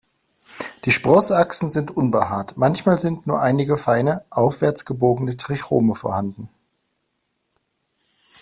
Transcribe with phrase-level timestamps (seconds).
[0.85, 6.49] Die Sprossachsen sind unbehaart, manchmal sind nur einige feine, aufwärts gebogene Trichome vorhanden.